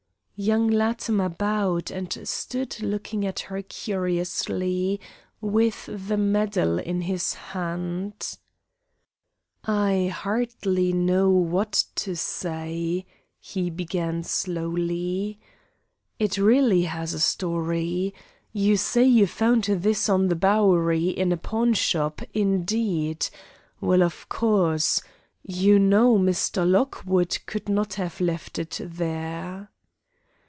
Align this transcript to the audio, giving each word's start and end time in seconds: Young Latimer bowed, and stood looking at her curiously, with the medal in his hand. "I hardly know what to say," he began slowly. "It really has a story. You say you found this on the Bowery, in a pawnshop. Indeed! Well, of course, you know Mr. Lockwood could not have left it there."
Young 0.37 0.69
Latimer 0.69 1.29
bowed, 1.29 1.91
and 1.91 2.11
stood 2.27 2.81
looking 2.81 3.27
at 3.27 3.41
her 3.41 3.61
curiously, 3.61 4.99
with 5.39 5.85
the 6.07 6.17
medal 6.17 6.79
in 6.79 7.01
his 7.01 7.35
hand. 7.35 8.39
"I 9.63 10.07
hardly 10.11 10.93
know 10.93 11.29
what 11.29 11.83
to 11.97 12.15
say," 12.15 13.05
he 13.39 13.69
began 13.69 14.23
slowly. 14.23 15.39
"It 16.17 16.39
really 16.39 16.85
has 16.85 17.13
a 17.13 17.19
story. 17.19 18.11
You 18.51 18.77
say 18.77 19.03
you 19.05 19.27
found 19.27 19.65
this 19.65 20.09
on 20.09 20.25
the 20.25 20.35
Bowery, 20.35 21.09
in 21.09 21.31
a 21.31 21.37
pawnshop. 21.37 22.23
Indeed! 22.33 23.27
Well, 23.79 24.01
of 24.01 24.27
course, 24.27 25.03
you 25.43 25.77
know 25.77 26.17
Mr. 26.17 26.67
Lockwood 26.67 27.37
could 27.45 27.69
not 27.69 27.93
have 27.93 28.19
left 28.19 28.57
it 28.57 28.81
there." 28.83 29.69